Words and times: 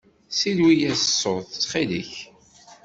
Silwi-yas 0.39 1.01
ṣṣut, 1.13 1.45
ttxil-k. 1.51 2.11